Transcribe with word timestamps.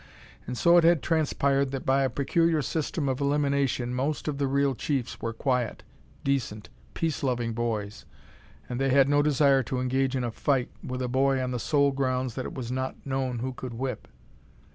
And 0.47 0.57
so 0.57 0.77
it 0.77 0.83
had 0.83 1.03
transpired 1.03 1.65
that 1.69 1.85
by 1.85 2.01
a 2.01 2.09
peculiar 2.09 2.63
system 2.63 3.07
of 3.07 3.21
elimination 3.21 3.93
most 3.93 4.27
of 4.27 4.39
the 4.39 4.47
real 4.47 4.73
chiefs 4.73 5.21
were 5.21 5.31
quiet, 5.31 5.83
decent, 6.23 6.69
peace 6.95 7.21
loving 7.21 7.53
boys, 7.53 8.05
and 8.67 8.81
they 8.81 8.89
had 8.89 9.07
no 9.07 9.21
desire 9.21 9.61
to 9.61 9.79
engage 9.79 10.15
in 10.15 10.23
a 10.23 10.31
fight 10.31 10.71
with 10.83 11.03
a 11.03 11.07
boy 11.07 11.39
on 11.39 11.51
the 11.51 11.59
sole 11.59 11.91
grounds 11.91 12.33
that 12.33 12.45
it 12.45 12.53
was 12.55 12.71
not 12.71 12.95
known 13.05 13.37
who 13.45 13.53
could 13.53 13.75
whip. 13.75 14.07